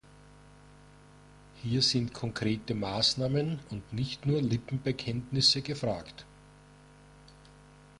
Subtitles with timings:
[1.61, 6.25] Hier sind konkrete Maßnahmen und nicht nur Lippenbekenntnisse gefragt.